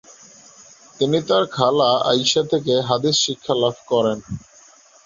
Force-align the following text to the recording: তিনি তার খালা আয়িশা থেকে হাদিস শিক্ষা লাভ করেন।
তিনি 0.99 1.19
তার 1.29 1.43
খালা 1.55 1.89
আয়িশা 2.09 2.41
থেকে 2.51 2.73
হাদিস 2.89 3.15
শিক্ষা 3.25 3.53
লাভ 3.61 3.75
করেন। 3.91 4.19